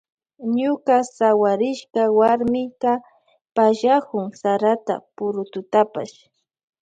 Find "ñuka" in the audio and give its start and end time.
0.57-0.95